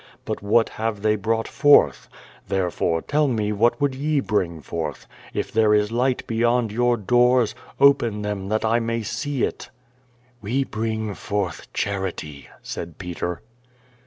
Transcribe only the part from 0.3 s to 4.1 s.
what have they brought foi th? Therefore, tell me what would